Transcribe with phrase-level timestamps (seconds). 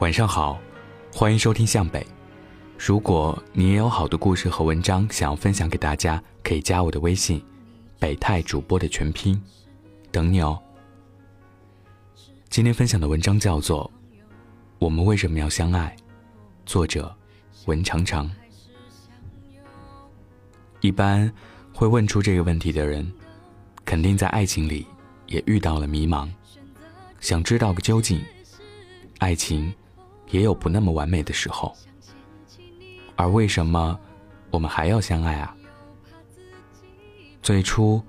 [0.00, 0.58] 晚上好，
[1.12, 2.04] 欢迎收听向北。
[2.78, 7.44] 如果你也有好的故事和文章想要分享给大家，可以加我的微信
[8.00, 9.38] “北泰主播”的全拼，
[10.10, 10.58] 等你哦。
[12.48, 13.84] 今天分享的文章叫做
[14.78, 15.94] 《我们为什么要相爱》，
[16.64, 17.14] 作者
[17.66, 18.28] 文长长。
[20.80, 21.30] 一般
[21.74, 23.06] 会问出这个问题的人，
[23.84, 24.86] 肯定在爱情里
[25.26, 26.26] 也遇到了迷茫，
[27.20, 28.18] 想知道个究竟。
[29.18, 29.70] 爱情。
[30.30, 31.74] 也有不那么完美的时候，
[33.16, 33.98] 而为什么
[34.50, 35.54] 我们还要相爱啊？
[37.42, 38.02] 最初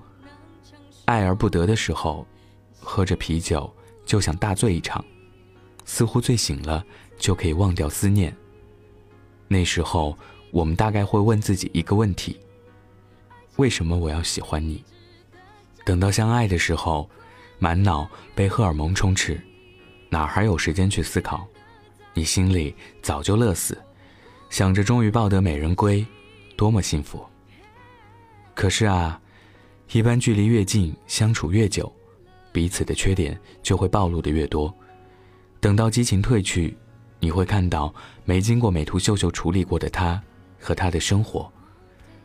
[1.06, 2.26] 爱而不得的时候，
[2.80, 3.72] 喝着啤酒
[4.06, 5.04] 就想大醉一场，
[5.86, 6.86] 似乎醉醒了
[7.18, 8.36] 就可以忘掉思念。
[9.48, 10.18] 那时候
[10.52, 12.40] 我们大概会问自己一个问题：
[13.58, 14.84] 为什么我要喜欢你？
[15.84, 17.10] 等到相爱的时候，
[17.58, 19.41] 满脑被荷尔蒙充斥，
[20.10, 21.48] 哪还有时间去思考？
[22.13, 23.77] 你心里早就乐死，
[24.49, 26.05] 想着终于抱得美人归，
[26.57, 27.26] 多么幸福。
[28.54, 29.20] 可是啊，
[29.93, 31.91] 一般距离越近，相处越久，
[32.51, 34.73] 彼此的缺点就会暴露的越多。
[35.59, 36.77] 等到激情褪去，
[37.20, 37.93] 你会看到
[38.26, 40.21] 没经过美图秀秀处理过的他
[40.59, 41.51] 和他的生活，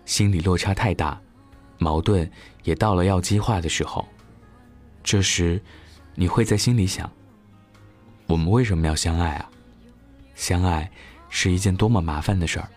[0.04, 1.20] 心理落差太大，
[1.78, 2.28] 矛盾
[2.64, 4.06] 也到了要激化的时候。
[5.04, 5.62] 这时，
[6.16, 7.08] 你会在心里想：
[8.26, 9.50] 我们为什么要相爱啊？
[10.36, 10.88] 相爱
[11.28, 12.68] 是一件多么麻烦的事儿。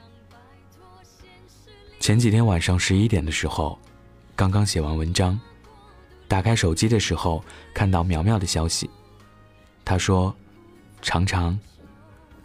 [1.99, 3.77] 前几天晚上十一点的时候，
[4.35, 5.39] 刚刚写完文章，
[6.27, 7.43] 打开手机的时候
[7.73, 8.89] 看到苗苗的消息，
[9.83, 10.33] 她说
[11.03, 11.59] ：“常常，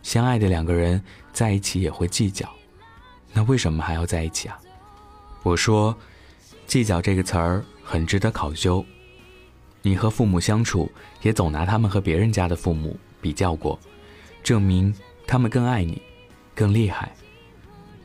[0.02, 2.52] 相爱的两个人在一起也会计较，
[3.32, 4.58] 那为什么还要在一起啊？”
[5.44, 5.96] 我说
[6.66, 8.84] ：“计较这个词儿很值得考究。
[9.82, 10.90] 你和父母相处，
[11.22, 13.78] 也总拿他们和别人家的父母比较过。”
[14.44, 14.94] 证明
[15.26, 16.00] 他们更爱你，
[16.54, 17.10] 更厉害。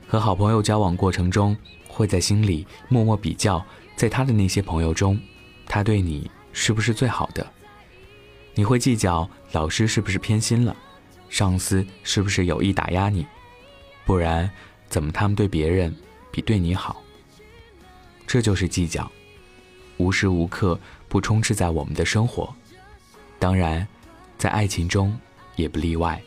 [0.08, 1.56] 和好朋友交往过程中，
[1.88, 3.64] 会在心里默默比较，
[3.98, 5.20] 在他的那些朋友中，
[5.68, 7.46] 他对你是不是最好的？
[8.56, 10.76] 你会计较老师是不是偏心了，
[11.28, 13.28] 上司是不是有意打压你？
[14.06, 14.50] 不然，
[14.88, 15.94] 怎么他们对别人
[16.32, 17.04] 比对你好？
[18.26, 19.12] 这就是计较，
[19.98, 20.80] 无时无刻
[21.10, 22.56] 不充斥在我们的生活。
[23.38, 23.86] 当然，
[24.38, 25.16] 在爱情中
[25.56, 26.22] 也不例外。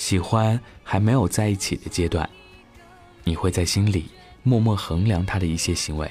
[0.00, 2.28] 喜欢还没有在一起的阶段，
[3.22, 4.06] 你会在心里
[4.42, 6.10] 默默衡量他的一些行为，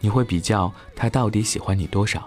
[0.00, 2.26] 你会比较他到底喜欢你多少。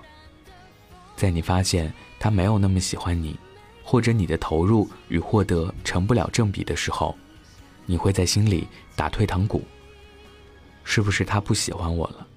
[1.16, 3.36] 在你发现他没有那么喜欢你，
[3.84, 7.18] 或者你的投入与获得成不了正比的时候，
[7.88, 9.64] 你会在心里打退堂鼓。
[10.84, 12.28] 是不是他不喜欢我了？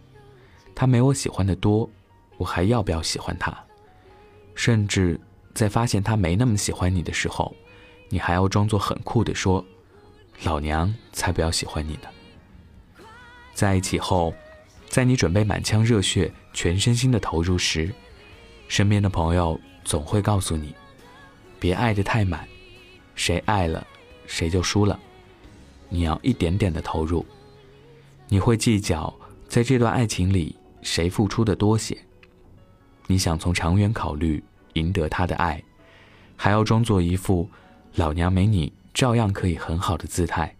[0.75, 1.89] 他没我喜欢的多，
[2.39, 3.55] 我还要不要喜欢他？
[4.55, 5.21] 甚至
[5.53, 7.55] 在发现他没那么喜欢你的时候。
[8.09, 9.65] 你还要装作很酷的说
[10.45, 12.09] ：“老娘才不要喜欢你呢。”
[13.55, 14.35] 在一起后，
[14.89, 17.93] 在你准备满腔热血、全身心的投入时，
[18.69, 20.75] 身边的朋友总会告诉你
[21.59, 22.47] ：“别爱得太满，
[23.15, 23.87] 谁爱了，
[24.27, 24.99] 谁就输了。
[25.89, 27.25] 你要一点点的投入。”
[28.29, 29.13] 你会计较
[29.49, 31.97] 在这段爱情里谁付出的多些。
[33.07, 34.43] 你想从长远考虑，
[34.73, 35.63] 赢得他的爱，
[36.37, 37.49] 还要装作一副。
[37.97, 40.53] 老娘没你照样可以很好的姿态，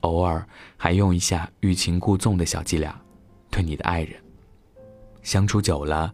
[0.00, 0.44] 偶尔
[0.76, 3.00] 还用一下欲擒故纵的小伎俩，
[3.48, 4.20] 对你的爱人。
[5.22, 6.12] 相处久了，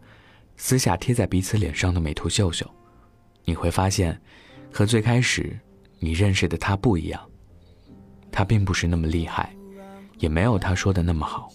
[0.55, 2.69] 私下贴在彼此脸上的美图秀秀，
[3.43, 4.21] 你会发现，
[4.71, 5.59] 和最开始
[5.97, 7.19] 你认识的他不一样。
[8.31, 9.51] 他并不是那么厉害，
[10.19, 11.51] 也没有他说的那么好。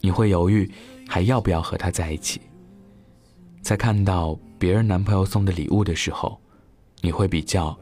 [0.00, 0.70] 你会犹豫，
[1.08, 2.40] 还要不要和他在一起？
[3.62, 6.39] 在看到别人男朋友送的礼物的时候。
[7.02, 7.76] 你会比较，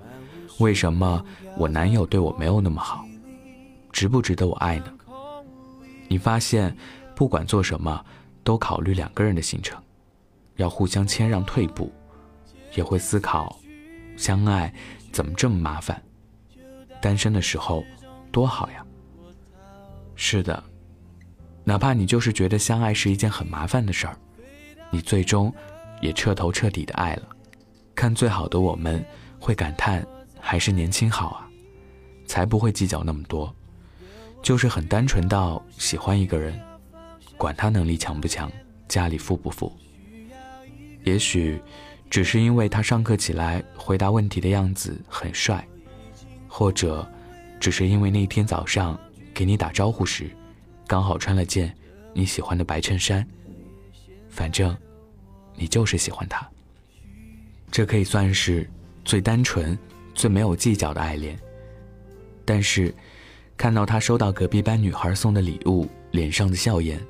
[0.59, 1.25] 为什么
[1.57, 3.05] 我男友对我没有那么好，
[3.93, 4.93] 值不值得我爱呢？
[6.09, 6.75] 你发现，
[7.15, 8.05] 不管做什么，
[8.43, 9.83] 都考虑两个人的行程，
[10.57, 11.93] 要互相谦让退步，
[12.75, 13.59] 也会思考，
[14.17, 14.73] 相爱
[15.13, 16.03] 怎么这么麻烦？
[17.01, 17.85] 单身的时候
[18.33, 18.85] 多好呀。
[20.15, 20.63] 是的，
[21.63, 24.17] 哪怕你就是觉得相爱是一件很麻烦的事儿，
[24.91, 25.53] 你最终
[26.01, 27.29] 也彻头彻底的爱了。
[27.99, 29.05] 看最好的我们，
[29.41, 30.07] 会感叹
[30.39, 31.51] 还是年轻好啊，
[32.27, 33.53] 才不会计较那么多，
[34.41, 36.57] 就是很单纯到喜欢一个人，
[37.37, 38.49] 管他能力强不强，
[38.87, 39.73] 家里富不富。
[41.03, 41.61] 也许
[42.09, 45.67] 只是因为他上课起来回答问题的样子很帅，
[46.47, 47.05] 或者
[47.59, 48.97] 只是因为那天早上
[49.35, 50.31] 给你打招呼时，
[50.87, 51.75] 刚好穿了件
[52.15, 53.27] 你喜欢的白衬衫。
[54.29, 54.77] 反正，
[55.57, 56.49] 你就是喜欢他。
[57.71, 58.69] 这可以算是
[59.05, 59.79] 最单纯、
[60.15, 61.39] 最没有计较的爱恋。
[62.45, 62.95] 但是，
[63.57, 67.01] 看到他收到隔壁班女孩送的礼物，脸上的笑颜，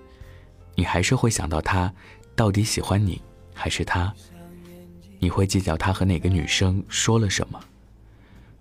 [0.74, 1.92] 你还是会想到他
[2.34, 3.20] 到底喜欢你
[3.54, 4.12] 还是他？
[5.20, 7.60] 你会计较他和哪个女生说了什么？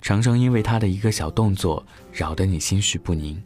[0.01, 3.41] 常常因为他的一个小动作，扰得你心绪不宁，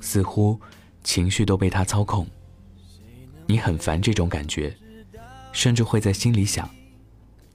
[0.00, 0.58] 似乎
[1.04, 2.26] 情绪都被他操控。
[3.46, 4.74] 你很烦这种感觉，
[5.52, 6.68] 甚至会在心里想：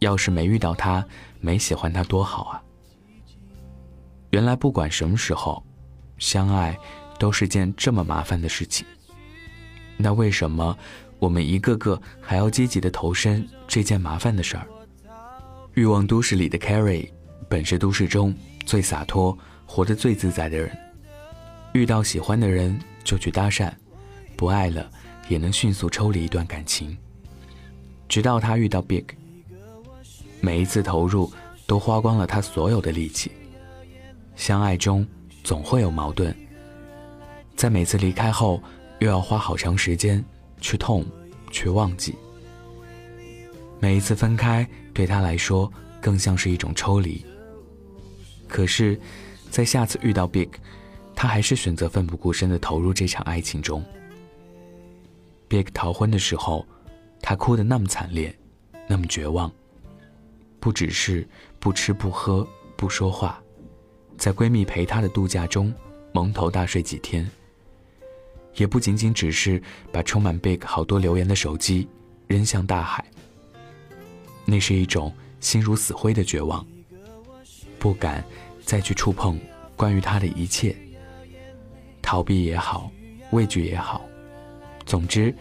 [0.02, 1.06] 要是没遇到他，
[1.40, 2.64] 没喜欢他多好啊！
[4.32, 5.64] 原来不管什么时候，
[6.18, 6.76] 相爱
[7.20, 8.86] 都是件这么麻烦的事情。
[9.98, 10.76] 那为什么
[11.20, 14.68] 我们一个个还要积极的投身这件麻烦的事儿？
[15.76, 17.10] 欲望都市里的 Carrie。
[17.48, 18.34] 本是都市中
[18.66, 20.72] 最洒脱、活得最自在的人，
[21.74, 23.70] 遇到喜欢的人就去搭讪，
[24.38, 24.90] 不爱了
[25.28, 26.98] 也能迅速抽离一段感情。
[28.08, 29.04] 直到他遇到 Big，
[30.42, 31.32] 每一次投入
[31.66, 33.32] 都花光了他所有的力气。
[34.36, 35.08] 相爱中
[35.44, 36.36] 总会有矛盾，
[37.56, 38.62] 在每次离开后
[39.00, 40.24] 又要花好长时间
[40.60, 41.06] 去痛、
[41.52, 42.16] 去忘记。
[43.80, 45.72] 每一次分开对他来说
[46.02, 47.24] 更像是一种抽离。
[48.48, 49.00] 可是，
[49.50, 50.50] 在下次遇到 Big，
[51.16, 53.84] 他还是选择奋不顾身的投入这场爱情中。
[55.48, 56.66] Big 逃婚的时候，
[57.22, 58.36] 他哭得那么惨烈，
[58.88, 59.52] 那么绝望。
[60.62, 61.28] 不只是
[61.60, 62.48] 不吃不喝
[62.78, 63.44] 不说话，
[64.18, 65.74] 在闺蜜陪她的度假中
[66.14, 67.30] 蒙头大睡几天。
[68.56, 69.62] 也不仅仅只是
[69.92, 71.88] 把充满 Big 好多留言的手机
[72.28, 73.04] 扔向大海。
[74.46, 76.66] 那是一种心如死灰的绝望。
[77.80, 78.24] 不敢
[78.64, 79.40] 再去触碰
[79.76, 80.76] 关于他的一切，
[82.02, 82.92] 逃避也好，
[83.32, 84.06] 畏惧也好，
[84.86, 85.34] 总之，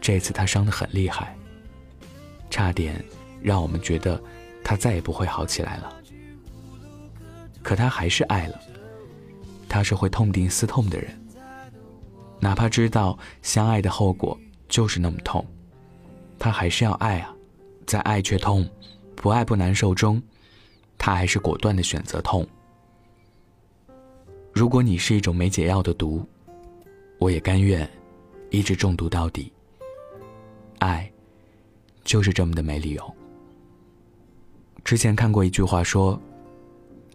[0.00, 1.36] 这次他伤得很厉害，
[2.48, 3.04] 差点
[3.42, 4.18] 让我们觉得
[4.64, 5.94] 他再也不会好起来了。
[7.62, 8.60] 可他还是爱了，
[9.68, 11.16] 他是会痛定思痛的人，
[12.40, 14.38] 哪怕知道相爱的后果
[14.68, 15.46] 就是那么痛，
[16.38, 17.34] 他还是要爱啊，
[17.86, 18.68] 在爱却痛，
[19.14, 20.20] 不爱不难受中。
[20.96, 22.46] 他还是果断的选择痛。
[24.52, 26.26] 如果你是一种没解药的毒，
[27.18, 27.88] 我也甘愿
[28.50, 29.52] 一直中毒到底。
[30.78, 31.10] 爱，
[32.04, 33.16] 就是这么的没理由。
[34.84, 36.20] 之前看过一句话说：“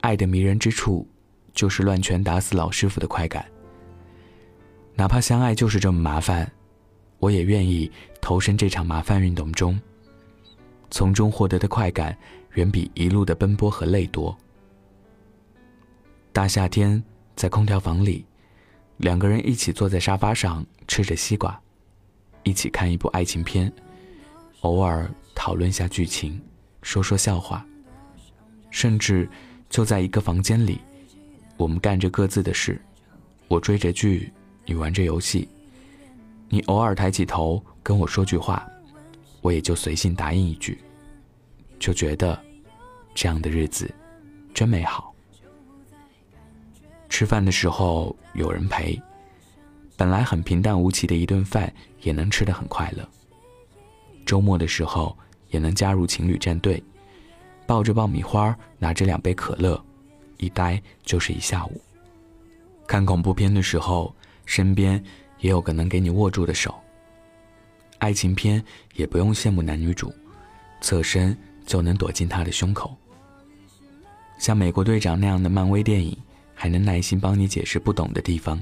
[0.01, 1.07] 爱的迷人之处，
[1.53, 3.45] 就是乱拳打死老师傅的快感。”
[4.95, 6.51] 哪怕相爱就是这么麻烦，
[7.19, 7.89] 我也愿意
[8.19, 9.79] 投身这场麻烦运动中，
[10.89, 12.17] 从中获得的快感。
[12.55, 14.35] 远比一路的奔波和累多。
[16.33, 17.01] 大夏天，
[17.35, 18.25] 在空调房里，
[18.97, 21.57] 两个人一起坐在沙发上吃着西瓜，
[22.41, 23.71] 一起看一部爱情片，
[24.61, 26.41] 偶尔讨论下剧情，
[26.81, 27.65] 说说笑话，
[28.69, 29.29] 甚至
[29.69, 30.79] 就在一个房间里，
[31.57, 32.81] 我们干着各自的事，
[33.47, 34.31] 我追着剧，
[34.65, 35.47] 你玩着游戏，
[36.47, 38.67] 你偶尔抬起头跟我说句话，
[39.41, 40.79] 我也就随性答应一句。
[41.79, 42.37] 就觉得，
[43.15, 43.89] 这样的日子
[44.53, 45.13] 真美好。
[47.07, 49.01] 吃饭的时候有人陪，
[49.95, 53.07] 本来很平淡无奇的一顿饭也能吃得很快乐。
[54.25, 55.17] 周末的时候
[55.49, 56.83] 也能加入情侣战队，
[57.65, 59.83] 抱着爆米花，拿着两杯可乐，
[60.37, 61.81] 一待就是一下午。
[62.87, 64.15] 看恐怖片的时候，
[64.45, 65.03] 身边
[65.39, 66.73] 也有个能给你握住的手。
[67.99, 68.63] 爱情片
[68.95, 70.13] 也不用羡慕男女主，
[70.81, 71.37] 侧身。
[71.69, 72.97] 就能躲进他的胸口。
[74.39, 76.17] 像美国队长那样的漫威电影，
[76.55, 78.59] 还能耐心帮你解释不懂的地方。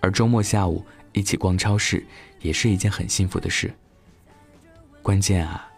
[0.00, 2.04] 而周末下午一起逛超市，
[2.42, 3.72] 也是一件很幸福的事。
[5.02, 5.68] 关键啊，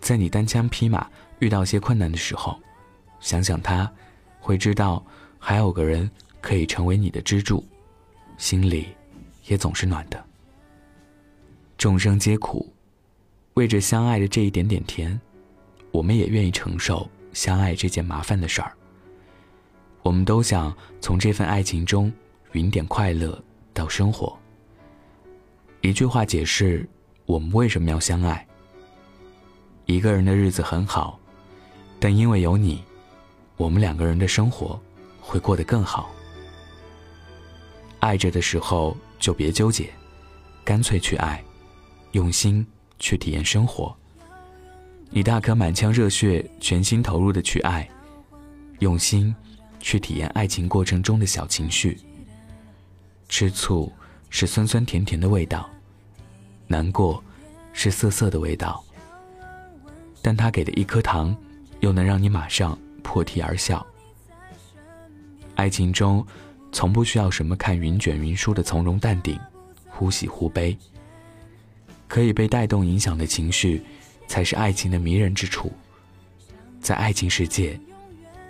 [0.00, 2.58] 在你单枪匹马遇到些困难的时候，
[3.20, 3.90] 想想他，
[4.40, 5.04] 会知道
[5.38, 7.64] 还有个人可以成为你的支柱，
[8.36, 8.88] 心里
[9.46, 10.22] 也总是暖的。
[11.78, 12.72] 众生皆苦，
[13.54, 15.18] 为着相爱的这一点点甜。
[15.90, 18.72] 我们也愿意承受相爱这件麻烦的事儿。
[20.02, 22.12] 我们都想从这份爱情中
[22.50, 23.40] 匀点快乐
[23.72, 24.36] 到生活。
[25.82, 26.84] 一句话解释
[27.26, 28.44] 我们为什么要相爱。
[29.86, 31.18] 一个人的日子很好，
[32.00, 32.82] 但因为有你，
[33.56, 34.80] 我们两个人的生活
[35.20, 36.10] 会过得更好。
[38.00, 39.90] 爱着的时候就别纠结，
[40.64, 41.42] 干脆去爱，
[42.12, 42.66] 用心
[42.98, 43.94] 去体验生活。
[45.10, 47.88] 你大可满腔热血、全心投入的去爱，
[48.80, 49.34] 用心
[49.80, 51.98] 去体验爱情过程中的小情绪。
[53.28, 53.92] 吃醋
[54.30, 55.68] 是酸酸甜甜的味道，
[56.66, 57.22] 难过
[57.72, 58.82] 是涩涩的味道。
[60.24, 61.36] 但他给的一颗糖，
[61.80, 63.86] 又能让你马上破涕而笑。
[65.54, 66.26] 爱情中，
[66.72, 69.38] 从不需要什么看云卷云舒的从容淡定，
[69.86, 70.74] 忽喜忽悲。
[72.08, 73.82] 可以被带动影响的情绪，
[74.26, 75.70] 才是爱情的迷人之处。
[76.80, 77.78] 在爱情世界，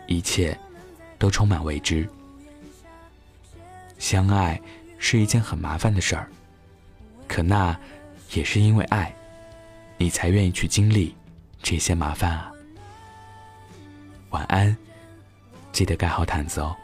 [0.06, 0.56] 一切
[1.18, 2.08] 都充满未知。
[3.98, 4.60] 相爱
[4.96, 6.28] 是一件很麻烦的事儿，
[7.26, 7.76] 可那
[8.32, 9.12] 也是因为爱，
[9.98, 11.12] 你才愿意去经历。
[11.64, 12.52] 这些麻烦啊，
[14.28, 14.76] 晚安，
[15.72, 16.76] 记得盖好毯子哦。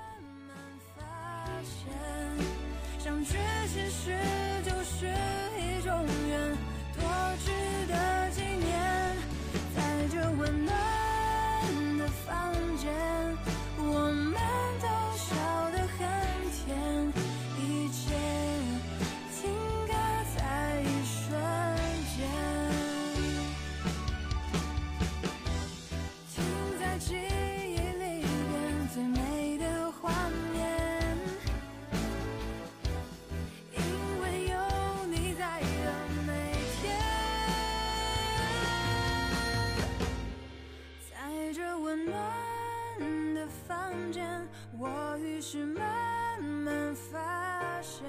[43.90, 48.04] 瞬间我于是慢慢发现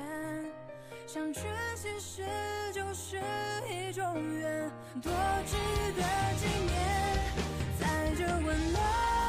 [1.08, 1.42] 相聚
[1.76, 2.22] 其实
[2.72, 3.20] 就是
[3.68, 4.06] 一种
[4.38, 4.72] 缘
[5.02, 5.12] 多
[5.44, 5.58] 值
[5.98, 6.04] 得
[6.38, 6.78] 纪念
[7.80, 9.21] 在这温暖